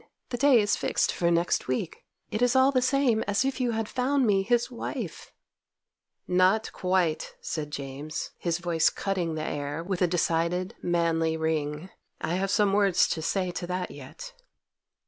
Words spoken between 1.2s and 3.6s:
next week. It is all the same as